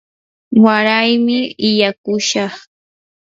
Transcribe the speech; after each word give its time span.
waraymi 0.63 1.37
illaakushaq. 1.67 2.53